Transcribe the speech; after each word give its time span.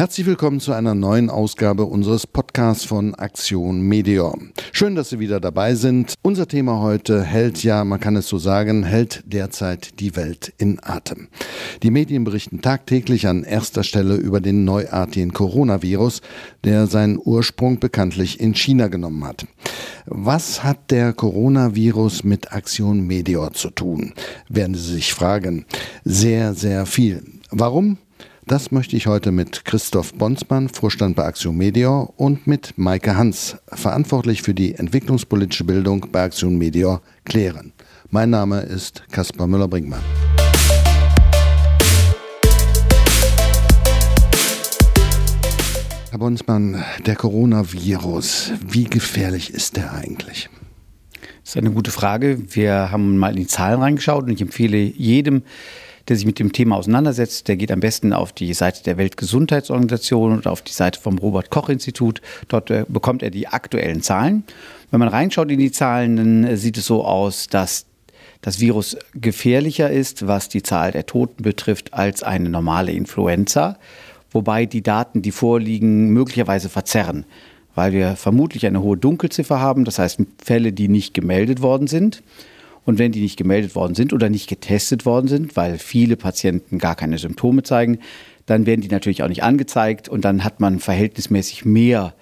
Herzlich 0.00 0.26
willkommen 0.26 0.60
zu 0.60 0.72
einer 0.72 0.94
neuen 0.94 1.28
Ausgabe 1.28 1.84
unseres 1.84 2.26
Podcasts 2.26 2.86
von 2.86 3.14
Aktion 3.16 3.82
Meteor. 3.82 4.34
Schön, 4.72 4.94
dass 4.94 5.10
Sie 5.10 5.18
wieder 5.18 5.40
dabei 5.40 5.74
sind. 5.74 6.14
Unser 6.22 6.48
Thema 6.48 6.80
heute 6.80 7.22
hält 7.22 7.62
ja, 7.62 7.84
man 7.84 8.00
kann 8.00 8.16
es 8.16 8.26
so 8.26 8.38
sagen, 8.38 8.82
hält 8.82 9.22
derzeit 9.26 10.00
die 10.00 10.16
Welt 10.16 10.54
in 10.56 10.78
Atem. 10.82 11.28
Die 11.82 11.90
Medien 11.90 12.24
berichten 12.24 12.62
tagtäglich 12.62 13.26
an 13.26 13.44
erster 13.44 13.84
Stelle 13.84 14.14
über 14.14 14.40
den 14.40 14.64
neuartigen 14.64 15.34
Coronavirus, 15.34 16.22
der 16.64 16.86
seinen 16.86 17.20
Ursprung 17.22 17.78
bekanntlich 17.78 18.40
in 18.40 18.54
China 18.54 18.88
genommen 18.88 19.26
hat. 19.26 19.46
Was 20.06 20.64
hat 20.64 20.90
der 20.90 21.12
Coronavirus 21.12 22.24
mit 22.24 22.54
Aktion 22.54 23.06
Meteor 23.06 23.52
zu 23.52 23.68
tun? 23.68 24.14
Werden 24.48 24.74
Sie 24.74 24.94
sich 24.94 25.12
fragen. 25.12 25.66
Sehr, 26.04 26.54
sehr 26.54 26.86
viel. 26.86 27.22
Warum? 27.50 27.98
Das 28.50 28.72
möchte 28.72 28.96
ich 28.96 29.06
heute 29.06 29.30
mit 29.30 29.64
Christoph 29.64 30.12
Bonsmann, 30.14 30.68
Vorstand 30.68 31.14
bei 31.14 31.22
Aktion 31.22 31.56
Medior, 31.56 32.12
und 32.16 32.48
mit 32.48 32.76
Maike 32.76 33.16
Hans, 33.16 33.56
verantwortlich 33.68 34.42
für 34.42 34.54
die 34.54 34.74
entwicklungspolitische 34.74 35.62
Bildung 35.62 36.08
bei 36.10 36.24
Aktion 36.24 36.58
Medior, 36.58 37.00
klären. 37.24 37.72
Mein 38.10 38.30
Name 38.30 38.62
ist 38.62 39.04
Caspar 39.12 39.46
Müller-Brinkmann. 39.46 40.00
Herr 46.10 46.18
Bonsmann, 46.18 46.84
der 47.06 47.14
Coronavirus, 47.14 48.50
wie 48.66 48.82
gefährlich 48.82 49.54
ist 49.54 49.76
der 49.76 49.92
eigentlich? 49.92 50.50
Das 51.44 51.50
ist 51.50 51.56
eine 51.56 51.70
gute 51.70 51.92
Frage. 51.92 52.40
Wir 52.52 52.90
haben 52.90 53.16
mal 53.16 53.30
in 53.30 53.36
die 53.36 53.46
Zahlen 53.46 53.80
reingeschaut 53.80 54.24
und 54.24 54.30
ich 54.30 54.42
empfehle 54.42 54.76
jedem, 54.76 55.44
der 56.10 56.16
sich 56.16 56.26
mit 56.26 56.38
dem 56.40 56.52
Thema 56.52 56.76
auseinandersetzt, 56.76 57.46
der 57.48 57.56
geht 57.56 57.70
am 57.70 57.80
besten 57.80 58.12
auf 58.12 58.32
die 58.32 58.52
Seite 58.52 58.82
der 58.82 58.96
Weltgesundheitsorganisation 58.98 60.32
und 60.32 60.46
auf 60.48 60.60
die 60.60 60.72
Seite 60.72 61.00
vom 61.00 61.18
Robert 61.18 61.50
Koch 61.50 61.68
Institut. 61.68 62.20
Dort 62.48 62.70
äh, 62.70 62.84
bekommt 62.88 63.22
er 63.22 63.30
die 63.30 63.46
aktuellen 63.46 64.02
Zahlen. 64.02 64.44
Wenn 64.90 65.00
man 65.00 65.08
reinschaut 65.08 65.50
in 65.50 65.60
die 65.60 65.70
Zahlen, 65.70 66.16
dann 66.16 66.44
äh, 66.44 66.56
sieht 66.56 66.76
es 66.76 66.86
so 66.86 67.04
aus, 67.04 67.46
dass 67.46 67.86
das 68.42 68.58
Virus 68.58 68.96
gefährlicher 69.14 69.90
ist, 69.90 70.26
was 70.26 70.48
die 70.48 70.62
Zahl 70.62 70.92
der 70.92 71.06
Toten 71.06 71.44
betrifft, 71.44 71.94
als 71.94 72.22
eine 72.22 72.48
normale 72.48 72.92
Influenza. 72.92 73.78
Wobei 74.32 74.66
die 74.66 74.82
Daten, 74.82 75.22
die 75.22 75.32
vorliegen, 75.32 76.10
möglicherweise 76.10 76.68
verzerren, 76.68 77.24
weil 77.74 77.92
wir 77.92 78.16
vermutlich 78.16 78.66
eine 78.66 78.82
hohe 78.82 78.96
Dunkelziffer 78.96 79.60
haben, 79.60 79.84
das 79.84 79.98
heißt 79.98 80.20
Fälle, 80.42 80.72
die 80.72 80.88
nicht 80.88 81.14
gemeldet 81.14 81.62
worden 81.62 81.86
sind. 81.86 82.22
Und 82.90 82.98
wenn 82.98 83.12
die 83.12 83.20
nicht 83.20 83.36
gemeldet 83.36 83.76
worden 83.76 83.94
sind 83.94 84.12
oder 84.12 84.28
nicht 84.28 84.48
getestet 84.48 85.06
worden 85.06 85.28
sind, 85.28 85.54
weil 85.54 85.78
viele 85.78 86.16
Patienten 86.16 86.78
gar 86.78 86.96
keine 86.96 87.18
Symptome 87.18 87.62
zeigen, 87.62 88.00
dann 88.46 88.66
werden 88.66 88.80
die 88.80 88.88
natürlich 88.88 89.22
auch 89.22 89.28
nicht 89.28 89.44
angezeigt 89.44 90.08
und 90.08 90.24
dann 90.24 90.42
hat 90.42 90.58
man 90.58 90.80
verhältnismäßig 90.80 91.64
mehr, 91.64 92.14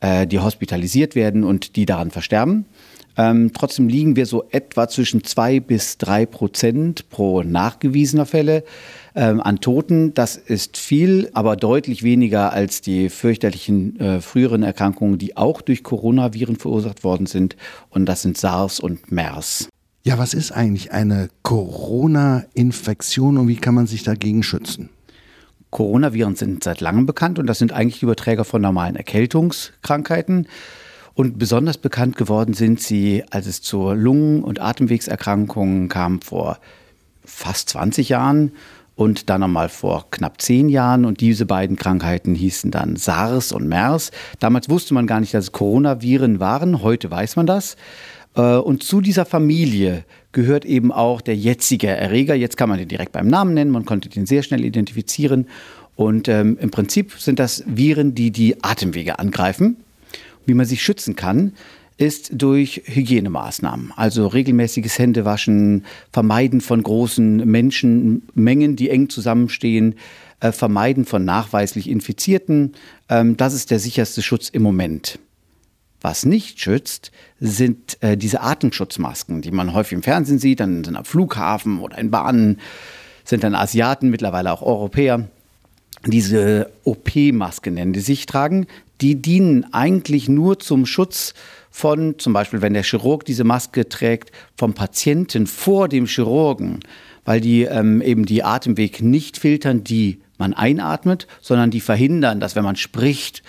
äh, 0.00 0.26
die 0.26 0.38
hospitalisiert 0.38 1.14
werden 1.14 1.44
und 1.44 1.76
die 1.76 1.84
daran 1.84 2.10
versterben. 2.10 2.64
Ähm, 3.18 3.50
trotzdem 3.52 3.86
liegen 3.86 4.16
wir 4.16 4.24
so 4.24 4.44
etwa 4.50 4.88
zwischen 4.88 5.24
zwei 5.24 5.60
bis 5.60 5.98
drei 5.98 6.24
Prozent 6.24 7.10
pro 7.10 7.42
nachgewiesener 7.42 8.24
Fälle 8.24 8.64
ähm, 9.14 9.42
an 9.42 9.60
Toten. 9.60 10.14
Das 10.14 10.38
ist 10.38 10.78
viel, 10.78 11.28
aber 11.34 11.56
deutlich 11.56 12.02
weniger 12.02 12.54
als 12.54 12.80
die 12.80 13.10
fürchterlichen 13.10 14.00
äh, 14.00 14.20
früheren 14.22 14.62
Erkrankungen, 14.62 15.18
die 15.18 15.36
auch 15.36 15.60
durch 15.60 15.82
Coronaviren 15.82 16.56
verursacht 16.56 17.04
worden 17.04 17.26
sind. 17.26 17.56
Und 17.90 18.06
das 18.06 18.22
sind 18.22 18.38
SARS 18.38 18.80
und 18.80 19.12
MERS. 19.12 19.68
Ja, 20.06 20.18
was 20.18 20.34
ist 20.34 20.52
eigentlich 20.52 20.92
eine 20.92 21.30
Corona-Infektion 21.44 23.38
und 23.38 23.48
wie 23.48 23.56
kann 23.56 23.74
man 23.74 23.86
sich 23.86 24.02
dagegen 24.02 24.42
schützen? 24.42 24.90
Coronaviren 25.70 26.36
sind 26.36 26.62
seit 26.62 26.82
langem 26.82 27.06
bekannt 27.06 27.38
und 27.38 27.46
das 27.46 27.58
sind 27.58 27.72
eigentlich 27.72 28.02
Überträger 28.02 28.44
von 28.44 28.60
normalen 28.60 28.96
Erkältungskrankheiten. 28.96 30.46
Und 31.14 31.38
besonders 31.38 31.78
bekannt 31.78 32.18
geworden 32.18 32.52
sind 32.52 32.82
sie, 32.82 33.24
als 33.30 33.46
es 33.46 33.62
zu 33.62 33.92
Lungen- 33.92 34.44
und 34.44 34.60
Atemwegserkrankungen 34.60 35.88
kam 35.88 36.20
vor 36.20 36.58
fast 37.24 37.70
20 37.70 38.10
Jahren 38.10 38.52
und 38.96 39.30
dann 39.30 39.40
nochmal 39.40 39.70
vor 39.70 40.10
knapp 40.10 40.42
zehn 40.42 40.68
Jahren. 40.68 41.06
Und 41.06 41.22
diese 41.22 41.46
beiden 41.46 41.76
Krankheiten 41.76 42.34
hießen 42.34 42.70
dann 42.70 42.96
SARS 42.96 43.52
und 43.52 43.68
MERS. 43.68 44.10
Damals 44.38 44.68
wusste 44.68 44.92
man 44.92 45.06
gar 45.06 45.20
nicht, 45.20 45.32
dass 45.32 45.44
es 45.44 45.52
Coronaviren 45.52 46.40
waren. 46.40 46.82
Heute 46.82 47.10
weiß 47.10 47.36
man 47.36 47.46
das. 47.46 47.78
Äh, 48.36 48.56
und 48.56 48.82
zu 48.82 49.00
dieser 49.00 49.24
Familie 49.24 50.04
gehört 50.32 50.64
eben 50.64 50.92
auch 50.92 51.20
der 51.20 51.36
jetzige 51.36 51.88
Erreger. 51.88 52.34
Jetzt 52.34 52.56
kann 52.56 52.68
man 52.68 52.78
den 52.78 52.88
direkt 52.88 53.12
beim 53.12 53.28
Namen 53.28 53.54
nennen, 53.54 53.70
man 53.70 53.84
konnte 53.84 54.08
den 54.08 54.26
sehr 54.26 54.42
schnell 54.42 54.64
identifizieren. 54.64 55.46
Und 55.96 56.28
ähm, 56.28 56.58
im 56.60 56.70
Prinzip 56.70 57.12
sind 57.18 57.38
das 57.38 57.62
Viren, 57.66 58.14
die 58.14 58.30
die 58.30 58.62
Atemwege 58.62 59.18
angreifen. 59.18 59.76
Wie 60.44 60.54
man 60.54 60.66
sich 60.66 60.82
schützen 60.82 61.14
kann, 61.16 61.52
ist 61.96 62.30
durch 62.32 62.82
Hygienemaßnahmen, 62.86 63.92
also 63.94 64.26
regelmäßiges 64.26 64.98
Händewaschen, 64.98 65.84
Vermeiden 66.12 66.60
von 66.60 66.82
großen 66.82 67.48
Menschenmengen, 67.48 68.74
die 68.74 68.90
eng 68.90 69.08
zusammenstehen, 69.08 69.94
äh, 70.40 70.50
Vermeiden 70.50 71.04
von 71.04 71.24
nachweislich 71.24 71.88
Infizierten. 71.88 72.72
Ähm, 73.08 73.36
das 73.36 73.54
ist 73.54 73.70
der 73.70 73.78
sicherste 73.78 74.22
Schutz 74.22 74.48
im 74.48 74.62
Moment. 74.62 75.20
Was 76.04 76.26
nicht 76.26 76.60
schützt, 76.60 77.12
sind 77.40 77.96
äh, 78.02 78.18
diese 78.18 78.42
Atemschutzmasken, 78.42 79.40
die 79.40 79.50
man 79.50 79.72
häufig 79.72 79.94
im 79.94 80.02
Fernsehen 80.02 80.38
sieht, 80.38 80.60
dann 80.60 80.84
sind 80.84 80.96
am 80.96 81.06
Flughafen 81.06 81.80
oder 81.80 81.96
in 81.96 82.10
Bahnen, 82.10 82.60
sind 83.24 83.42
dann 83.42 83.54
Asiaten, 83.54 84.10
mittlerweile 84.10 84.52
auch 84.52 84.60
Europäer. 84.60 85.30
Diese 86.04 86.70
OP-Maske 86.84 87.70
nennen 87.70 87.94
die 87.94 88.00
sich 88.00 88.26
tragen, 88.26 88.66
die 89.00 89.14
dienen 89.14 89.72
eigentlich 89.72 90.28
nur 90.28 90.58
zum 90.58 90.84
Schutz 90.84 91.32
von, 91.70 92.18
zum 92.18 92.34
Beispiel, 92.34 92.60
wenn 92.60 92.74
der 92.74 92.82
Chirurg 92.82 93.24
diese 93.24 93.44
Maske 93.44 93.88
trägt, 93.88 94.30
vom 94.58 94.74
Patienten 94.74 95.46
vor 95.46 95.88
dem 95.88 96.04
Chirurgen, 96.04 96.80
weil 97.24 97.40
die 97.40 97.62
ähm, 97.62 98.02
eben 98.02 98.26
die 98.26 98.44
Atemweg 98.44 99.00
nicht 99.00 99.38
filtern, 99.38 99.84
die 99.84 100.20
man 100.36 100.52
einatmet, 100.52 101.26
sondern 101.40 101.70
die 101.70 101.80
verhindern, 101.80 102.40
dass 102.40 102.56
wenn 102.56 102.64
man 102.64 102.76
spricht, 102.76 103.42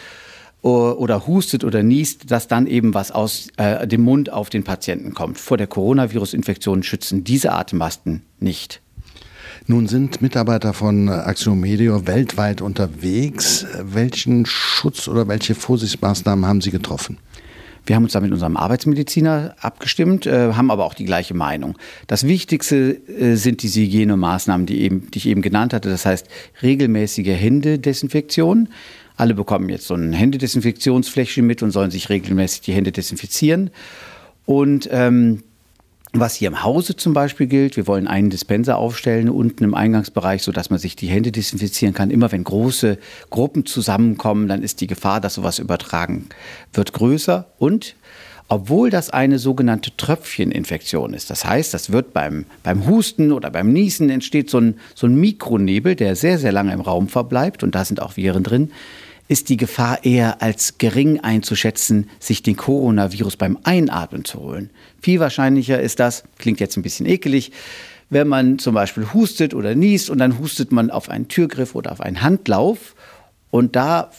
oder 0.69 1.27
hustet 1.27 1.63
oder 1.63 1.83
niest, 1.83 2.31
dass 2.31 2.47
dann 2.47 2.65
eben 2.65 2.93
was 2.93 3.11
aus 3.11 3.49
äh, 3.57 3.87
dem 3.87 4.01
Mund 4.01 4.31
auf 4.31 4.49
den 4.49 4.63
Patienten 4.63 5.13
kommt. 5.13 5.37
Vor 5.37 5.57
der 5.57 5.67
Coronavirus-Infektion 5.67 6.81
schützen 6.81 7.23
diese 7.23 7.51
Atemmasken 7.51 8.23
nicht. 8.39 8.81
Nun 9.67 9.87
sind 9.87 10.21
Mitarbeiter 10.21 10.73
von 10.73 11.09
Axiom 11.09 11.59
Medio 11.59 12.07
weltweit 12.07 12.61
unterwegs. 12.61 13.65
Welchen 13.81 14.45
Schutz 14.45 15.07
oder 15.07 15.27
welche 15.27 15.55
Vorsichtsmaßnahmen 15.55 16.45
haben 16.45 16.61
Sie 16.61 16.71
getroffen? 16.71 17.17
Wir 17.85 17.95
haben 17.95 18.03
uns 18.03 18.13
da 18.13 18.19
mit 18.19 18.31
unserem 18.31 18.57
Arbeitsmediziner 18.57 19.55
abgestimmt, 19.59 20.25
äh, 20.25 20.53
haben 20.53 20.71
aber 20.71 20.85
auch 20.85 20.95
die 20.95 21.05
gleiche 21.05 21.35
Meinung. 21.35 21.77
Das 22.07 22.25
Wichtigste 22.25 22.99
äh, 23.07 23.35
sind 23.35 23.61
diese 23.61 23.81
Hygienemaßnahmen, 23.81 24.65
die, 24.65 24.81
eben, 24.81 25.11
die 25.11 25.19
ich 25.19 25.27
eben 25.27 25.43
genannt 25.43 25.73
hatte. 25.73 25.89
Das 25.89 26.05
heißt 26.05 26.27
regelmäßige 26.63 27.27
Händedesinfektion. 27.27 28.69
Alle 29.17 29.33
bekommen 29.33 29.69
jetzt 29.69 29.87
so 29.87 29.95
ein 29.95 30.13
Händedesinfektionsfläschchen 30.13 31.45
mit 31.45 31.63
und 31.63 31.71
sollen 31.71 31.91
sich 31.91 32.09
regelmäßig 32.09 32.61
die 32.61 32.73
Hände 32.73 32.91
desinfizieren. 32.91 33.69
Und 34.45 34.89
ähm, 34.91 35.43
was 36.19 36.35
hier 36.35 36.47
im 36.47 36.63
Hause 36.63 36.95
zum 36.95 37.13
Beispiel 37.13 37.47
gilt, 37.47 37.75
wir 37.75 37.87
wollen 37.87 38.07
einen 38.07 38.29
Dispenser 38.29 38.77
aufstellen 38.77 39.29
unten 39.29 39.63
im 39.63 39.73
Eingangsbereich, 39.73 40.43
sodass 40.43 40.69
man 40.69 40.79
sich 40.79 40.95
die 40.95 41.07
Hände 41.07 41.31
desinfizieren 41.31 41.93
kann. 41.93 42.11
Immer 42.11 42.31
wenn 42.31 42.43
große 42.43 42.97
Gruppen 43.29 43.65
zusammenkommen, 43.65 44.47
dann 44.47 44.63
ist 44.63 44.81
die 44.81 44.87
Gefahr, 44.87 45.19
dass 45.19 45.35
sowas 45.35 45.59
übertragen 45.59 46.27
wird, 46.73 46.93
größer. 46.93 47.47
Und 47.57 47.95
obwohl 48.47 48.91
das 48.91 49.09
eine 49.09 49.39
sogenannte 49.39 49.95
Tröpfcheninfektion 49.97 51.13
ist. 51.15 51.31
Das 51.31 51.45
heißt, 51.45 51.73
das 51.73 51.91
wird 51.91 52.13
beim, 52.13 52.45
beim 52.63 52.85
Husten 52.85 53.31
oder 53.31 53.49
beim 53.49 53.73
Niesen 53.73 54.09
entsteht 54.09 54.51
so 54.51 54.59
ein, 54.59 54.75
so 54.93 55.07
ein 55.07 55.15
Mikronebel, 55.15 55.95
der 55.95 56.15
sehr, 56.15 56.37
sehr 56.37 56.51
lange 56.51 56.71
im 56.71 56.81
Raum 56.81 57.07
verbleibt 57.07 57.63
und 57.63 57.73
da 57.73 57.83
sind 57.83 58.01
auch 58.01 58.17
Viren 58.17 58.43
drin 58.43 58.71
ist 59.27 59.49
die 59.49 59.57
Gefahr 59.57 60.03
eher 60.03 60.41
als 60.41 60.77
gering 60.77 61.19
einzuschätzen, 61.19 62.09
sich 62.19 62.43
den 62.43 62.55
Coronavirus 62.55 63.37
beim 63.37 63.57
Einatmen 63.63 64.25
zu 64.25 64.39
holen. 64.39 64.69
Viel 65.01 65.19
wahrscheinlicher 65.19 65.79
ist 65.79 65.99
das, 65.99 66.23
klingt 66.37 66.59
jetzt 66.59 66.77
ein 66.77 66.83
bisschen 66.83 67.05
ekelig, 67.05 67.51
wenn 68.09 68.27
man 68.27 68.59
zum 68.59 68.75
Beispiel 68.75 69.13
hustet 69.13 69.53
oder 69.53 69.73
niest 69.73 70.09
und 70.09 70.19
dann 70.19 70.37
hustet 70.37 70.71
man 70.71 70.91
auf 70.91 71.09
einen 71.09 71.27
Türgriff 71.27 71.73
oder 71.73 71.91
auf 71.91 72.01
einen 72.01 72.21
Handlauf 72.21 72.95
und 73.49 73.75
da 73.75 74.11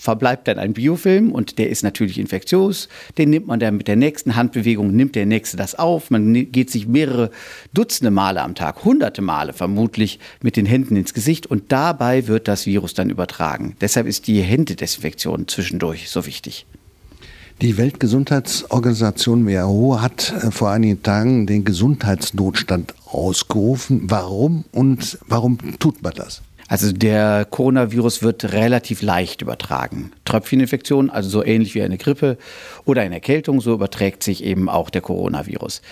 verbleibt 0.00 0.48
dann 0.48 0.58
ein 0.58 0.72
Biofilm 0.72 1.30
und 1.30 1.58
der 1.58 1.68
ist 1.68 1.82
natürlich 1.82 2.18
infektiös. 2.18 2.88
Den 3.18 3.28
nimmt 3.28 3.46
man 3.46 3.60
dann 3.60 3.76
mit 3.76 3.86
der 3.86 3.96
nächsten 3.96 4.34
Handbewegung, 4.34 4.96
nimmt 4.96 5.14
der 5.14 5.26
nächste 5.26 5.58
das 5.58 5.74
auf. 5.74 6.10
Man 6.10 6.50
geht 6.50 6.70
sich 6.70 6.88
mehrere 6.88 7.30
Dutzende 7.74 8.10
Male 8.10 8.40
am 8.40 8.54
Tag, 8.54 8.82
hunderte 8.84 9.20
Male 9.20 9.52
vermutlich 9.52 10.18
mit 10.42 10.56
den 10.56 10.64
Händen 10.64 10.96
ins 10.96 11.12
Gesicht 11.12 11.46
und 11.46 11.70
dabei 11.70 12.26
wird 12.28 12.48
das 12.48 12.64
Virus 12.64 12.94
dann 12.94 13.10
übertragen. 13.10 13.76
Deshalb 13.82 14.06
ist 14.06 14.26
die 14.26 14.40
Händedesinfektion 14.40 15.46
zwischendurch 15.48 16.08
so 16.08 16.24
wichtig. 16.24 16.64
Die 17.60 17.76
Weltgesundheitsorganisation 17.76 19.46
WHO 19.46 20.00
hat 20.00 20.32
äh, 20.32 20.50
vor 20.50 20.70
einigen 20.70 21.02
Tagen 21.02 21.46
den 21.46 21.66
Gesundheitsnotstand 21.66 22.94
ausgerufen. 23.04 24.04
Warum 24.04 24.64
und 24.72 25.18
warum 25.28 25.58
tut 25.78 26.02
man 26.02 26.14
das? 26.14 26.40
Also 26.70 26.92
der 26.92 27.46
Coronavirus 27.46 28.22
wird 28.22 28.52
relativ 28.52 29.02
leicht 29.02 29.42
übertragen. 29.42 30.12
Tröpfcheninfektion, 30.24 31.10
also 31.10 31.28
so 31.28 31.44
ähnlich 31.44 31.74
wie 31.74 31.82
eine 31.82 31.98
Grippe 31.98 32.38
oder 32.84 33.02
eine 33.02 33.16
Erkältung, 33.16 33.60
so 33.60 33.74
überträgt 33.74 34.22
sich 34.22 34.44
eben 34.44 34.68
auch 34.68 34.88
der 34.88 35.00
Coronavirus. 35.00 35.82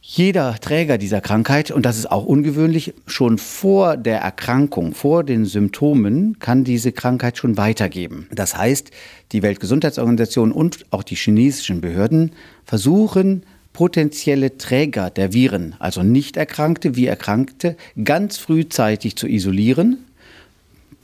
Jeder 0.00 0.54
Träger 0.60 0.98
dieser 0.98 1.20
Krankheit, 1.20 1.72
und 1.72 1.84
das 1.84 1.98
ist 1.98 2.12
auch 2.12 2.24
ungewöhnlich, 2.24 2.94
schon 3.08 3.38
vor 3.38 3.96
der 3.96 4.20
Erkrankung, 4.20 4.94
vor 4.94 5.24
den 5.24 5.46
Symptomen, 5.46 6.38
kann 6.38 6.62
diese 6.62 6.92
Krankheit 6.92 7.36
schon 7.36 7.56
weitergeben. 7.56 8.28
Das 8.30 8.56
heißt, 8.56 8.92
die 9.32 9.42
Weltgesundheitsorganisation 9.42 10.52
und 10.52 10.86
auch 10.92 11.02
die 11.02 11.16
chinesischen 11.16 11.80
Behörden 11.80 12.30
versuchen, 12.64 13.42
potenzielle 13.72 14.58
Träger 14.58 15.10
der 15.10 15.32
Viren, 15.32 15.74
also 15.78 16.02
nicht 16.02 16.36
Erkrankte 16.36 16.96
wie 16.96 17.06
Erkrankte, 17.06 17.76
ganz 18.02 18.38
frühzeitig 18.38 19.16
zu 19.16 19.26
isolieren. 19.26 19.98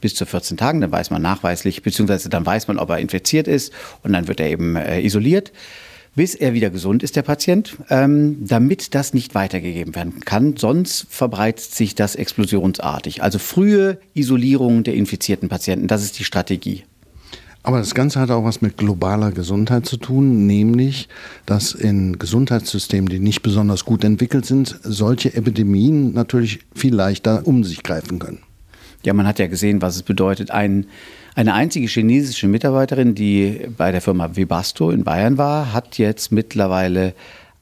Bis 0.01 0.15
zu 0.15 0.25
14 0.25 0.55
Tagen, 0.55 0.79
dann 0.79 0.91
weiß 0.91 1.09
man 1.09 1.21
nachweislich, 1.21 1.83
beziehungsweise 1.83 2.29
dann 2.29 2.45
weiß 2.45 2.67
man, 2.67 2.79
ob 2.79 2.89
er 2.89 2.99
infiziert 2.99 3.47
ist 3.47 3.73
und 4.01 4.13
dann 4.13 4.27
wird 4.27 4.39
er 4.39 4.49
eben 4.49 4.77
äh, 4.77 5.01
isoliert, 5.01 5.51
bis 6.15 6.35
er 6.35 6.53
wieder 6.53 6.69
gesund 6.69 7.03
ist, 7.03 7.15
der 7.15 7.21
Patient, 7.21 7.77
ähm, 7.89 8.37
damit 8.47 8.95
das 8.95 9.13
nicht 9.13 9.35
weitergegeben 9.35 9.95
werden 9.95 10.21
kann. 10.21 10.55
Sonst 10.55 11.07
verbreitet 11.09 11.71
sich 11.71 11.95
das 11.95 12.15
explosionsartig. 12.15 13.23
Also 13.23 13.39
frühe 13.39 13.99
Isolierung 14.13 14.83
der 14.83 14.93
infizierten 14.93 15.49
Patienten, 15.49 15.87
das 15.87 16.03
ist 16.03 16.17
die 16.17 16.23
Strategie. 16.23 16.83
Aber 17.61 17.79
das 17.79 17.93
Ganze 17.93 18.19
hat 18.19 18.31
auch 18.31 18.45
was 18.45 18.61
mit 18.61 18.77
globaler 18.77 19.31
Gesundheit 19.31 19.85
zu 19.85 19.97
tun, 19.97 20.47
nämlich, 20.47 21.09
dass 21.45 21.73
in 21.73 22.17
Gesundheitssystemen, 22.17 23.09
die 23.09 23.19
nicht 23.19 23.41
besonders 23.41 23.83
gut 23.83 24.03
entwickelt 24.03 24.45
sind, 24.45 24.79
solche 24.83 25.33
Epidemien 25.33 26.13
natürlich 26.13 26.59
viel 26.73 26.95
leichter 26.95 27.45
um 27.45 27.63
sich 27.63 27.83
greifen 27.83 28.19
können. 28.19 28.39
Ja, 29.03 29.13
man 29.13 29.27
hat 29.27 29.39
ja 29.39 29.47
gesehen, 29.47 29.81
was 29.81 29.95
es 29.95 30.03
bedeutet. 30.03 30.51
Ein, 30.51 30.85
eine 31.35 31.53
einzige 31.53 31.87
chinesische 31.87 32.47
Mitarbeiterin, 32.47 33.15
die 33.15 33.67
bei 33.77 33.91
der 33.91 34.01
Firma 34.01 34.35
Webasto 34.35 34.91
in 34.91 35.03
Bayern 35.03 35.37
war, 35.37 35.73
hat 35.73 35.97
jetzt 35.97 36.31
mittlerweile 36.31 37.13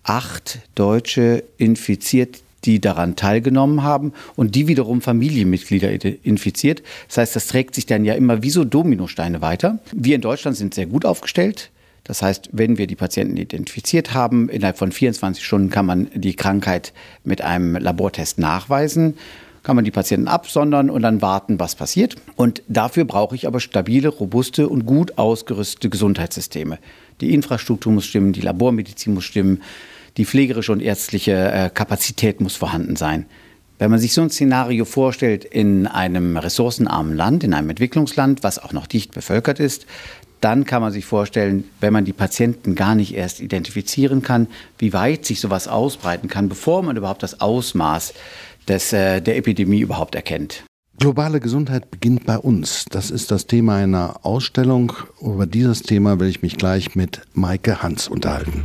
acht 0.04 0.60
Deutsche 0.76 1.44
infiziert, 1.58 2.42
die 2.68 2.80
daran 2.80 3.16
teilgenommen 3.16 3.82
haben 3.82 4.14
und 4.36 4.54
die 4.54 4.68
wiederum 4.68 5.02
Familienmitglieder 5.02 5.90
infiziert. 6.24 6.84
Das 7.08 7.18
heißt, 7.18 7.36
das 7.36 7.48
trägt 7.48 7.74
sich 7.74 7.88
dann 7.88 8.06
ja 8.06 8.14
immer 8.14 8.44
wie 8.44 8.50
so 8.52 8.64
Dominosteine 8.64 9.42
weiter. 9.42 9.80
Wir 9.94 10.16
in 10.16 10.22
Deutschland 10.22 10.58
sind 10.58 10.76
sehr 10.76 10.86
gut 10.86 11.06
aufgestellt. 11.06 11.72
Das 12.04 12.22
heißt, 12.22 12.50
wenn 12.54 12.78
wir 12.78 12.88
die 12.88 12.96
Patienten 12.96 13.36
identifiziert 13.38 14.14
haben, 14.14 14.48
innerhalb 14.50 14.78
von 14.78 14.92
24 14.92 15.44
Stunden 15.44 15.70
kann 15.70 15.86
man 15.86 16.08
die 16.14 16.36
Krankheit 16.36 16.94
mit 17.24 17.42
einem 17.42 17.76
Labortest 17.76 18.38
nachweisen 18.38 19.16
kann 19.68 19.76
man 19.76 19.84
die 19.84 19.92
Patienten 19.92 20.30
absondern 20.30 20.90
und 20.90 21.02
dann 21.02 21.22
warten, 21.22 21.60
was 21.60 21.76
passiert. 21.76 22.16
Und 22.38 22.64
dafür 22.70 23.04
brauche 23.04 23.36
ich 23.36 23.48
aber 23.48 23.60
stabile, 23.60 24.08
robuste 24.08 24.70
und 24.70 24.86
gut 24.86 25.18
ausgerüstete 25.18 25.90
Gesundheitssysteme. 25.90 26.80
Die 27.20 27.34
Infrastruktur 27.34 27.92
muss 27.92 28.06
stimmen, 28.06 28.32
die 28.32 28.40
Labormedizin 28.40 29.14
muss 29.14 29.26
stimmen, 29.26 29.62
die 30.18 30.26
pflegerische 30.26 30.72
und 30.72 30.82
ärztliche 30.82 31.52
äh, 31.52 31.70
Kapazität 31.70 32.42
muss 32.42 32.56
vorhanden 32.56 32.96
sein. 32.96 33.26
Wenn 33.80 33.92
man 33.92 34.00
sich 34.00 34.14
so 34.14 34.22
ein 34.22 34.32
Szenario 34.32 34.86
vorstellt 34.86 35.46
in 35.46 35.86
einem 35.86 36.36
ressourcenarmen 36.36 37.16
Land, 37.16 37.44
in 37.44 37.54
einem 37.54 37.70
Entwicklungsland, 37.70 38.44
was 38.44 38.58
auch 38.58 38.74
noch 38.74 38.88
dicht 38.88 39.14
bevölkert 39.14 39.60
ist, 39.60 39.86
dann 40.42 40.66
kann 40.66 40.82
man 40.82 40.92
sich 40.92 41.06
vorstellen, 41.06 41.64
wenn 41.80 41.94
man 41.94 42.06
die 42.06 42.14
Patienten 42.14 42.76
gar 42.76 42.96
nicht 42.96 43.16
erst 43.16 43.40
identifizieren 43.40 44.22
kann, 44.22 44.48
wie 44.78 44.94
weit 44.94 45.26
sich 45.26 45.40
sowas 45.40 45.68
ausbreiten 45.68 46.28
kann, 46.28 46.50
bevor 46.50 46.84
man 46.84 46.98
überhaupt 46.98 47.24
das 47.24 47.40
Ausmaß 47.40 48.14
des, 48.68 48.94
äh, 48.94 49.22
der 49.22 49.38
Epidemie 49.38 49.80
überhaupt 49.80 50.16
erkennt. 50.16 50.64
Globale 51.00 51.40
Gesundheit 51.40 51.92
beginnt 51.92 52.26
bei 52.26 52.40
uns. 52.40 52.86
Das 52.90 53.12
ist 53.12 53.30
das 53.30 53.46
Thema 53.46 53.76
einer 53.76 54.26
Ausstellung. 54.26 54.94
Über 55.22 55.46
dieses 55.46 55.84
Thema 55.84 56.20
will 56.20 56.28
ich 56.28 56.42
mich 56.42 56.58
gleich 56.58 56.96
mit 56.96 57.22
Maike 57.34 57.84
Hans 57.84 58.08
unterhalten. 58.08 58.64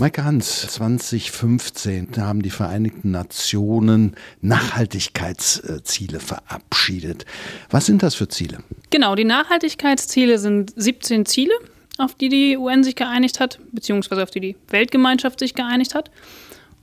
Maike 0.00 0.24
Hans, 0.24 0.66
2015 0.66 2.08
haben 2.16 2.40
die 2.40 2.48
Vereinigten 2.48 3.10
Nationen 3.10 4.16
Nachhaltigkeitsziele 4.40 6.20
verabschiedet. 6.20 7.26
Was 7.68 7.84
sind 7.84 8.02
das 8.02 8.14
für 8.14 8.26
Ziele? 8.26 8.60
Genau, 8.88 9.14
die 9.14 9.26
Nachhaltigkeitsziele 9.26 10.38
sind 10.38 10.72
17 10.74 11.26
Ziele, 11.26 11.52
auf 11.98 12.14
die 12.14 12.30
die 12.30 12.56
UN 12.56 12.82
sich 12.82 12.96
geeinigt 12.96 13.40
hat, 13.40 13.58
beziehungsweise 13.72 14.22
auf 14.22 14.30
die 14.30 14.40
die 14.40 14.56
Weltgemeinschaft 14.68 15.38
sich 15.38 15.52
geeinigt 15.52 15.94
hat. 15.94 16.10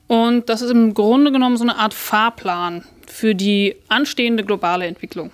Und 0.06 0.48
das 0.48 0.62
ist 0.62 0.70
im 0.70 0.94
Grunde 0.94 1.32
genommen 1.32 1.56
so 1.56 1.64
eine 1.64 1.76
Art 1.76 1.94
Fahrplan 1.94 2.84
für 3.08 3.34
die 3.34 3.74
anstehende 3.88 4.44
globale 4.44 4.86
Entwicklung. 4.86 5.32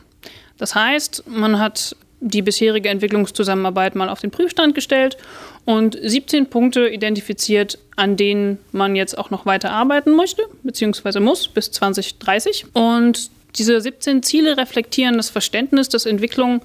Das 0.56 0.74
heißt, 0.74 1.24
man 1.26 1.58
hat 1.58 1.94
die 2.24 2.42
bisherige 2.42 2.88
Entwicklungszusammenarbeit 2.88 3.94
mal 3.94 4.08
auf 4.08 4.20
den 4.20 4.30
Prüfstand 4.30 4.74
gestellt 4.74 5.18
und 5.66 5.98
17 6.00 6.46
Punkte 6.46 6.88
identifiziert, 6.88 7.78
an 7.96 8.16
denen 8.16 8.58
man 8.72 8.96
jetzt 8.96 9.18
auch 9.18 9.30
noch 9.30 9.44
weiter 9.44 9.70
arbeiten 9.70 10.16
möchte, 10.16 10.42
beziehungsweise 10.62 11.20
muss 11.20 11.48
bis 11.48 11.70
2030. 11.70 12.66
Und 12.72 13.30
diese 13.56 13.78
17 13.78 14.22
Ziele 14.22 14.56
reflektieren 14.56 15.18
das 15.18 15.28
Verständnis, 15.28 15.90
dass 15.90 16.06
Entwicklung 16.06 16.62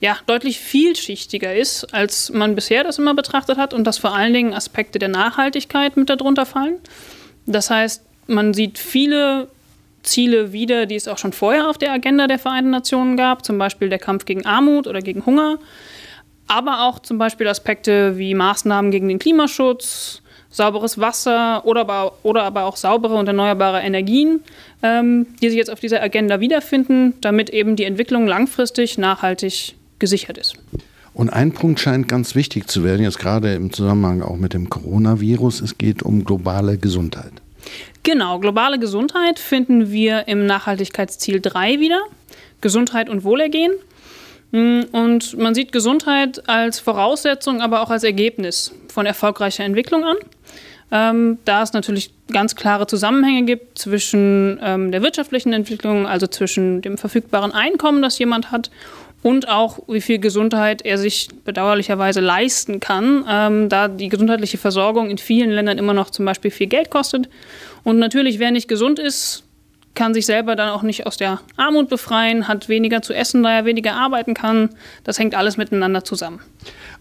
ja, 0.00 0.18
deutlich 0.26 0.60
vielschichtiger 0.60 1.54
ist, 1.54 1.92
als 1.92 2.30
man 2.30 2.54
bisher 2.54 2.84
das 2.84 2.98
immer 2.98 3.14
betrachtet 3.14 3.58
hat 3.58 3.74
und 3.74 3.84
dass 3.84 3.98
vor 3.98 4.14
allen 4.14 4.34
Dingen 4.34 4.54
Aspekte 4.54 5.00
der 5.00 5.08
Nachhaltigkeit 5.08 5.96
mit 5.96 6.10
darunter 6.10 6.46
fallen. 6.46 6.76
Das 7.46 7.70
heißt, 7.70 8.02
man 8.28 8.54
sieht 8.54 8.78
viele 8.78 9.48
Ziele 10.06 10.52
wieder, 10.52 10.86
die 10.86 10.94
es 10.94 11.08
auch 11.08 11.18
schon 11.18 11.32
vorher 11.32 11.68
auf 11.68 11.78
der 11.78 11.92
Agenda 11.92 12.26
der 12.26 12.38
Vereinten 12.38 12.70
Nationen 12.70 13.16
gab, 13.16 13.44
zum 13.44 13.58
Beispiel 13.58 13.88
der 13.88 13.98
Kampf 13.98 14.24
gegen 14.24 14.46
Armut 14.46 14.86
oder 14.86 15.00
gegen 15.00 15.26
Hunger, 15.26 15.58
aber 16.46 16.82
auch 16.82 17.00
zum 17.00 17.18
Beispiel 17.18 17.46
Aspekte 17.48 18.16
wie 18.18 18.34
Maßnahmen 18.34 18.90
gegen 18.90 19.08
den 19.08 19.18
Klimaschutz, 19.18 20.22
sauberes 20.48 20.98
Wasser 20.98 21.66
oder 21.66 21.82
aber, 21.82 22.18
oder 22.22 22.44
aber 22.44 22.64
auch 22.64 22.76
saubere 22.76 23.14
und 23.14 23.26
erneuerbare 23.26 23.80
Energien, 23.80 24.40
ähm, 24.82 25.26
die 25.42 25.48
sich 25.48 25.58
jetzt 25.58 25.70
auf 25.70 25.80
dieser 25.80 26.02
Agenda 26.02 26.40
wiederfinden, 26.40 27.14
damit 27.20 27.50
eben 27.50 27.76
die 27.76 27.84
Entwicklung 27.84 28.26
langfristig 28.26 28.96
nachhaltig 28.96 29.74
gesichert 29.98 30.38
ist. 30.38 30.54
Und 31.12 31.30
ein 31.30 31.52
Punkt 31.52 31.80
scheint 31.80 32.08
ganz 32.08 32.34
wichtig 32.34 32.68
zu 32.68 32.84
werden, 32.84 33.02
jetzt 33.02 33.18
gerade 33.18 33.54
im 33.54 33.72
Zusammenhang 33.72 34.20
auch 34.20 34.36
mit 34.36 34.52
dem 34.52 34.68
Coronavirus. 34.68 35.62
Es 35.62 35.78
geht 35.78 36.02
um 36.02 36.24
globale 36.24 36.76
Gesundheit. 36.76 37.32
Genau, 38.02 38.38
globale 38.38 38.78
Gesundheit 38.78 39.38
finden 39.38 39.90
wir 39.90 40.28
im 40.28 40.46
Nachhaltigkeitsziel 40.46 41.40
3 41.40 41.80
wieder. 41.80 42.00
Gesundheit 42.60 43.08
und 43.08 43.24
Wohlergehen. 43.24 43.72
Mm, 44.52 44.82
und 44.92 45.36
man 45.36 45.54
sieht 45.54 45.72
Gesundheit 45.72 46.48
als 46.48 46.78
Voraussetzung, 46.78 47.60
aber 47.60 47.82
auch 47.82 47.90
als 47.90 48.04
Ergebnis 48.04 48.72
von 48.88 49.06
erfolgreicher 49.06 49.64
Entwicklung 49.64 50.04
an. 50.04 50.16
Ähm, 50.92 51.38
da 51.44 51.62
es 51.62 51.72
natürlich 51.72 52.12
ganz 52.30 52.54
klare 52.54 52.86
Zusammenhänge 52.86 53.44
gibt 53.44 53.76
zwischen 53.76 54.60
ähm, 54.62 54.92
der 54.92 55.02
wirtschaftlichen 55.02 55.52
Entwicklung, 55.52 56.06
also 56.06 56.28
zwischen 56.28 56.80
dem 56.80 56.96
verfügbaren 56.96 57.50
Einkommen, 57.50 58.02
das 58.02 58.18
jemand 58.20 58.52
hat, 58.52 58.70
und 59.22 59.48
auch 59.48 59.80
wie 59.88 60.00
viel 60.00 60.18
Gesundheit 60.18 60.82
er 60.82 60.98
sich 60.98 61.28
bedauerlicherweise 61.44 62.20
leisten 62.20 62.80
kann, 62.80 63.24
ähm, 63.28 63.68
da 63.68 63.88
die 63.88 64.08
gesundheitliche 64.08 64.58
Versorgung 64.58 65.10
in 65.10 65.18
vielen 65.18 65.50
Ländern 65.50 65.78
immer 65.78 65.94
noch 65.94 66.10
zum 66.10 66.24
Beispiel 66.24 66.50
viel 66.50 66.68
Geld 66.68 66.90
kostet. 66.90 67.28
Und 67.82 67.98
natürlich, 67.98 68.38
wer 68.38 68.50
nicht 68.50 68.68
gesund 68.68 68.98
ist, 68.98 69.42
kann 69.96 70.14
sich 70.14 70.26
selber 70.26 70.54
dann 70.54 70.68
auch 70.68 70.82
nicht 70.82 71.06
aus 71.06 71.16
der 71.16 71.40
Armut 71.56 71.88
befreien, 71.88 72.46
hat 72.46 72.68
weniger 72.68 73.02
zu 73.02 73.12
essen, 73.12 73.42
da 73.42 73.50
er 73.50 73.64
weniger 73.64 73.94
arbeiten 73.94 74.34
kann. 74.34 74.68
Das 75.02 75.18
hängt 75.18 75.34
alles 75.34 75.56
miteinander 75.56 76.04
zusammen. 76.04 76.40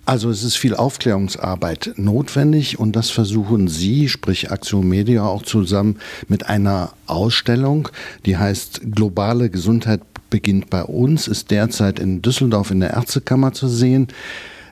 Also 0.08 0.30
es 0.30 0.44
ist 0.44 0.56
viel 0.56 0.76
Aufklärungsarbeit 0.76 1.94
notwendig 1.96 2.80
und 2.80 2.96
das 2.96 3.10
versuchen 3.10 3.68
Sie, 3.68 4.08
sprich 4.08 4.52
Aktion 4.52 4.88
Media, 4.88 5.24
auch 5.24 5.44
zusammen 5.44 6.00
mit 6.28 6.48
einer 6.48 6.94
Ausstellung, 7.08 7.90
die 8.26 8.38
heißt 8.38 8.82
Globale 8.92 9.50
Gesundheit 9.50 10.02
beginnt 10.30 10.70
bei 10.70 10.84
uns, 10.84 11.28
ist 11.28 11.52
derzeit 11.52 12.00
in 12.00 12.22
Düsseldorf 12.22 12.72
in 12.72 12.80
der 12.80 12.92
Ärztekammer 12.92 13.54
zu 13.54 13.68
sehen. 13.68 14.08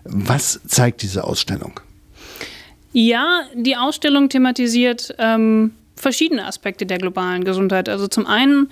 Was 0.03 0.59
zeigt 0.67 1.01
diese 1.01 1.23
Ausstellung? 1.23 1.79
Ja, 2.91 3.41
die 3.55 3.75
Ausstellung 3.75 4.29
thematisiert 4.29 5.15
ähm, 5.17 5.71
verschiedene 5.95 6.45
Aspekte 6.45 6.85
der 6.85 6.99
globalen 6.99 7.43
Gesundheit. 7.43 7.89
Also 7.89 8.07
zum 8.07 8.27
einen 8.27 8.69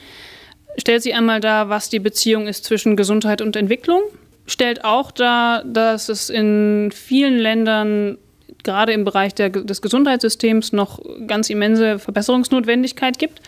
stellt 0.78 1.04
sie 1.04 1.14
einmal 1.14 1.40
dar, 1.40 1.70
was 1.70 1.90
die 1.90 2.00
Beziehung 2.00 2.48
ist 2.48 2.66
zwischen 2.66 2.96
Gesundheit 2.96 3.42
und 3.42 3.56
Entwicklung, 3.56 4.02
stellt 4.46 4.84
auch 4.86 5.12
dar, 5.12 5.64
dass 5.64 6.10
es 6.10 6.30
in 6.30 6.92
vielen 6.94 7.38
Ländern 7.38 8.18
gerade 8.64 8.94
im 8.94 9.04
Bereich 9.04 9.34
der, 9.34 9.50
des 9.50 9.82
Gesundheitssystems 9.82 10.74
noch 10.74 11.00
ganz 11.28 11.50
immense 11.50 12.00
Verbesserungsnotwendigkeit 12.00 13.20
gibt. 13.20 13.42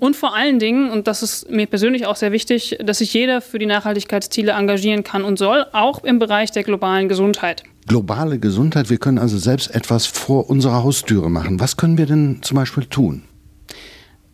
Und 0.00 0.16
vor 0.16 0.34
allen 0.34 0.58
Dingen, 0.58 0.90
und 0.90 1.06
das 1.06 1.22
ist 1.22 1.50
mir 1.50 1.66
persönlich 1.66 2.06
auch 2.06 2.16
sehr 2.16 2.32
wichtig, 2.32 2.78
dass 2.82 2.98
sich 2.98 3.12
jeder 3.14 3.40
für 3.40 3.58
die 3.58 3.66
Nachhaltigkeitsziele 3.66 4.52
engagieren 4.52 5.04
kann 5.04 5.24
und 5.24 5.38
soll, 5.38 5.66
auch 5.72 6.04
im 6.04 6.18
Bereich 6.18 6.50
der 6.50 6.64
globalen 6.64 7.08
Gesundheit. 7.08 7.62
Globale 7.86 8.38
Gesundheit, 8.38 8.88
wir 8.88 8.98
können 8.98 9.18
also 9.18 9.36
selbst 9.36 9.74
etwas 9.74 10.06
vor 10.06 10.48
unserer 10.48 10.82
Haustüre 10.82 11.30
machen. 11.30 11.60
Was 11.60 11.76
können 11.76 11.98
wir 11.98 12.06
denn 12.06 12.38
zum 12.42 12.56
Beispiel 12.56 12.86
tun? 12.86 13.22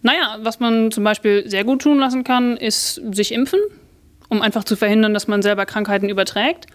Naja, 0.02 0.38
was 0.42 0.60
man 0.60 0.90
zum 0.90 1.04
Beispiel 1.04 1.48
sehr 1.48 1.64
gut 1.64 1.82
tun 1.82 1.98
lassen 1.98 2.24
kann, 2.24 2.56
ist 2.56 3.00
sich 3.12 3.32
impfen, 3.32 3.60
um 4.28 4.40
einfach 4.40 4.64
zu 4.64 4.76
verhindern, 4.76 5.12
dass 5.12 5.28
man 5.28 5.42
selber 5.42 5.66
Krankheiten 5.66 6.08
überträgt. 6.08 6.66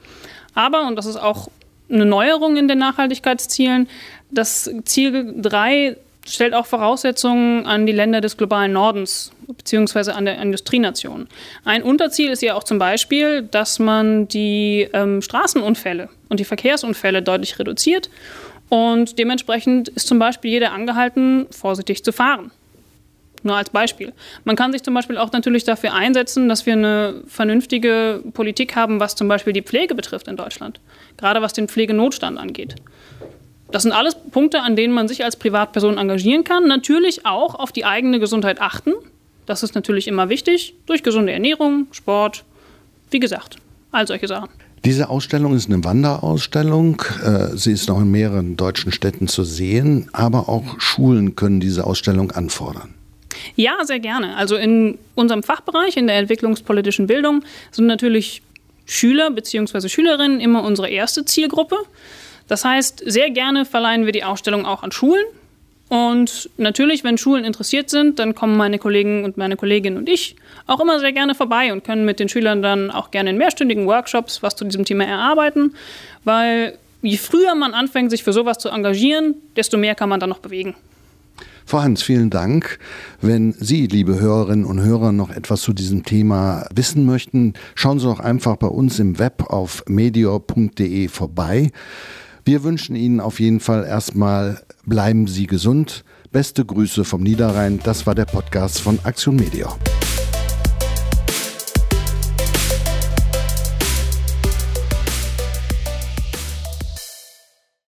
Aber, 0.53 0.87
und 0.87 0.95
das 0.95 1.05
ist 1.05 1.17
auch 1.17 1.49
eine 1.89 2.05
Neuerung 2.05 2.57
in 2.57 2.67
den 2.67 2.79
Nachhaltigkeitszielen, 2.79 3.87
das 4.31 4.71
Ziel 4.85 5.33
3 5.37 5.97
stellt 6.27 6.53
auch 6.53 6.65
Voraussetzungen 6.65 7.65
an 7.67 7.85
die 7.85 7.91
Länder 7.91 8.19
des 8.21 8.37
globalen 8.37 8.73
Nordens 8.73 9.31
beziehungsweise 9.47 10.15
an 10.15 10.25
der 10.25 10.39
Industrienation. 10.39 11.27
Ein 11.63 11.83
Unterziel 11.83 12.31
ist 12.31 12.41
ja 12.41 12.55
auch 12.55 12.63
zum 12.63 12.79
Beispiel, 12.79 13.43
dass 13.43 13.77
man 13.77 14.27
die 14.27 14.89
ähm, 14.93 15.21
Straßenunfälle 15.21 16.09
und 16.29 16.39
die 16.39 16.45
Verkehrsunfälle 16.45 17.21
deutlich 17.21 17.59
reduziert 17.59 18.09
und 18.69 19.19
dementsprechend 19.19 19.89
ist 19.89 20.07
zum 20.07 20.17
Beispiel 20.17 20.51
jeder 20.51 20.71
angehalten, 20.71 21.45
vorsichtig 21.51 22.03
zu 22.03 22.11
fahren. 22.11 22.51
Nur 23.45 23.55
als 23.55 23.69
Beispiel. 23.69 24.11
Man 24.43 24.55
kann 24.55 24.71
sich 24.71 24.81
zum 24.81 24.95
Beispiel 24.95 25.19
auch 25.19 25.31
natürlich 25.31 25.63
dafür 25.63 25.93
einsetzen, 25.93 26.49
dass 26.49 26.65
wir 26.65 26.73
eine 26.73 27.21
vernünftige 27.27 28.23
Politik 28.33 28.75
haben, 28.75 28.99
was 28.99 29.15
zum 29.15 29.27
Beispiel 29.27 29.53
die 29.53 29.61
Pflege 29.61 29.93
betrifft 29.93 30.27
in 30.27 30.35
Deutschland. 30.35 30.79
Gerade 31.15 31.43
was 31.43 31.53
den 31.53 31.67
Pflegenotstand 31.67 32.39
angeht. 32.39 32.73
Das 33.71 33.83
sind 33.83 33.91
alles 33.91 34.15
Punkte, 34.15 34.63
an 34.63 34.75
denen 34.75 34.95
man 34.95 35.07
sich 35.07 35.23
als 35.23 35.35
Privatperson 35.35 35.99
engagieren 35.99 36.43
kann. 36.43 36.67
Natürlich 36.67 37.27
auch 37.27 37.53
auf 37.53 37.71
die 37.71 37.85
eigene 37.85 38.19
Gesundheit 38.19 38.59
achten. 38.59 38.93
Das 39.45 39.61
ist 39.61 39.75
natürlich 39.75 40.07
immer 40.07 40.29
wichtig. 40.29 40.73
Durch 40.87 41.03
gesunde 41.03 41.31
Ernährung, 41.31 41.85
Sport, 41.91 42.45
wie 43.11 43.19
gesagt, 43.19 43.57
all 43.91 44.07
solche 44.07 44.27
Sachen. 44.27 44.49
Diese 44.85 45.09
Ausstellung 45.09 45.55
ist 45.55 45.69
eine 45.69 45.83
Wanderausstellung. 45.83 46.99
Äh, 47.23 47.55
sie 47.55 47.73
ist 47.73 47.89
noch 47.89 48.01
in 48.01 48.09
mehreren 48.09 48.57
deutschen 48.57 48.91
Städten 48.91 49.27
zu 49.27 49.43
sehen, 49.43 50.09
aber 50.13 50.49
auch 50.49 50.79
Schulen 50.79 51.35
können 51.35 51.59
diese 51.59 51.85
Ausstellung 51.85 52.31
anfordern. 52.31 52.94
Ja, 53.55 53.77
sehr 53.83 53.99
gerne. 53.99 54.35
Also 54.35 54.55
in 54.55 54.97
unserem 55.15 55.43
Fachbereich, 55.43 55.97
in 55.97 56.07
der 56.07 56.17
entwicklungspolitischen 56.17 57.07
Bildung, 57.07 57.43
sind 57.71 57.87
natürlich 57.87 58.41
Schüler 58.85 59.31
bzw. 59.31 59.89
Schülerinnen 59.89 60.39
immer 60.39 60.63
unsere 60.63 60.89
erste 60.89 61.25
Zielgruppe. 61.25 61.77
Das 62.47 62.63
heißt, 62.63 63.03
sehr 63.05 63.31
gerne 63.31 63.65
verleihen 63.65 64.05
wir 64.05 64.11
die 64.11 64.23
Ausstellung 64.23 64.65
auch 64.65 64.83
an 64.83 64.91
Schulen. 64.91 65.25
Und 65.87 66.49
natürlich, 66.57 67.03
wenn 67.03 67.17
Schulen 67.17 67.45
interessiert 67.45 67.89
sind, 67.89 68.17
dann 68.17 68.33
kommen 68.33 68.57
meine 68.57 68.79
Kollegen 68.79 69.23
und 69.23 69.37
meine 69.37 69.55
Kolleginnen 69.55 69.97
und 69.97 70.09
ich 70.09 70.35
auch 70.65 70.79
immer 70.79 70.99
sehr 70.99 71.11
gerne 71.11 71.35
vorbei 71.35 71.71
und 71.71 71.83
können 71.83 72.05
mit 72.05 72.19
den 72.19 72.27
Schülern 72.27 72.63
dann 72.63 72.89
auch 72.89 73.11
gerne 73.11 73.29
in 73.29 73.37
mehrstündigen 73.37 73.85
Workshops 73.85 74.41
was 74.41 74.55
zu 74.55 74.65
diesem 74.65 74.83
Thema 74.83 75.05
erarbeiten, 75.05 75.75
weil 76.23 76.77
je 77.03 77.17
früher 77.17 77.53
man 77.53 77.75
anfängt, 77.75 78.09
sich 78.09 78.23
für 78.23 78.33
sowas 78.33 78.57
zu 78.57 78.69
engagieren, 78.69 79.35
desto 79.55 79.77
mehr 79.77 79.93
kann 79.93 80.09
man 80.09 80.19
dann 80.19 80.29
noch 80.29 80.39
bewegen. 80.39 80.75
Frau 81.65 81.81
Hans, 81.81 82.03
vielen 82.03 82.29
Dank. 82.29 82.77
Wenn 83.21 83.53
Sie, 83.53 83.87
liebe 83.87 84.19
Hörerinnen 84.19 84.65
und 84.65 84.81
Hörer, 84.81 85.11
noch 85.11 85.31
etwas 85.31 85.61
zu 85.61 85.73
diesem 85.73 86.03
Thema 86.03 86.67
wissen 86.73 87.05
möchten, 87.05 87.53
schauen 87.73 87.99
Sie 87.99 88.05
doch 88.05 88.19
einfach 88.19 88.55
bei 88.57 88.67
uns 88.67 88.99
im 88.99 89.17
Web 89.17 89.45
auf 89.49 89.83
medior.de 89.87 91.07
vorbei. 91.07 91.71
Wir 92.43 92.63
wünschen 92.63 92.95
Ihnen 92.95 93.19
auf 93.19 93.39
jeden 93.39 93.59
Fall 93.59 93.83
erstmal, 93.83 94.61
bleiben 94.85 95.25
Sie 95.25 95.47
gesund. 95.47 96.05
Beste 96.31 96.63
Grüße 96.63 97.03
vom 97.03 97.23
Niederrhein. 97.23 97.79
Das 97.83 98.05
war 98.05 98.13
der 98.13 98.25
Podcast 98.25 98.79
von 98.81 98.99
Aktion 99.03 99.35
Medior. 99.35 99.79